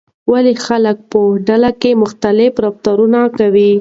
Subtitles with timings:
[0.31, 3.69] ولې خلک په ډلو کې مختلف رفتارونه کوي؟